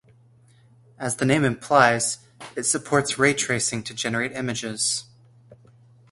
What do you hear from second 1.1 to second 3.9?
the name implies, it supports ray tracing